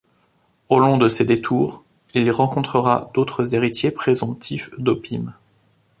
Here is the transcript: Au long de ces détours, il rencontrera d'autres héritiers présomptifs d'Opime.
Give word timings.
Au 0.69 0.79
long 0.79 0.97
de 0.97 1.07
ces 1.07 1.25
détours, 1.25 1.83
il 2.15 2.31
rencontrera 2.31 3.11
d'autres 3.13 3.53
héritiers 3.53 3.91
présomptifs 3.91 4.71
d'Opime. 4.79 5.35